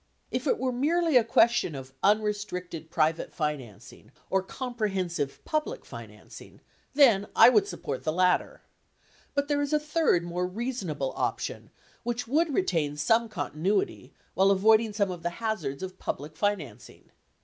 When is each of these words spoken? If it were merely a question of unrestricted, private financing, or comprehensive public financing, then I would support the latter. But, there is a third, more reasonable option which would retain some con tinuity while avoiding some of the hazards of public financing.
If 0.31 0.47
it 0.47 0.57
were 0.57 0.71
merely 0.71 1.15
a 1.15 1.23
question 1.23 1.75
of 1.75 1.93
unrestricted, 2.01 2.89
private 2.89 3.31
financing, 3.31 4.11
or 4.31 4.41
comprehensive 4.41 5.45
public 5.45 5.85
financing, 5.85 6.59
then 6.95 7.27
I 7.35 7.49
would 7.49 7.67
support 7.67 8.03
the 8.03 8.11
latter. 8.11 8.63
But, 9.35 9.47
there 9.47 9.61
is 9.61 9.73
a 9.73 9.79
third, 9.79 10.23
more 10.23 10.47
reasonable 10.47 11.13
option 11.15 11.69
which 12.01 12.27
would 12.27 12.51
retain 12.51 12.97
some 12.97 13.29
con 13.29 13.51
tinuity 13.51 14.09
while 14.33 14.49
avoiding 14.49 14.91
some 14.91 15.11
of 15.11 15.21
the 15.21 15.29
hazards 15.37 15.83
of 15.83 15.99
public 15.99 16.35
financing. 16.35 17.11